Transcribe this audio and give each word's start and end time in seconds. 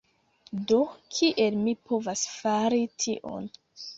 Do 0.71 0.79
kiel 1.17 1.59
mi 1.67 1.75
povas 1.91 2.25
fari 2.39 2.79
tion? 3.05 3.49